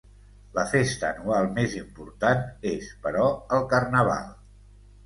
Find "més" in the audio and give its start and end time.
1.59-1.75